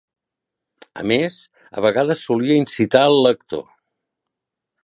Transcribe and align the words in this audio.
A 1.03 1.05
més, 1.11 1.37
a 1.81 1.85
vegades 1.87 2.25
solia 2.31 2.59
incitar 2.63 3.07
el 3.13 3.21
lector. 3.29 3.65